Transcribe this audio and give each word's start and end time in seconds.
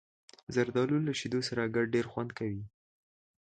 زردالو 0.55 0.97
له 1.07 1.11
شیدو 1.19 1.39
سره 1.47 1.71
ګډ 1.75 1.85
ډېر 1.95 2.05
خوند 2.11 2.31
کوي. 2.39 2.63